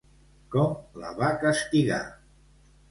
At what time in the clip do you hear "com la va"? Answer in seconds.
0.55-1.31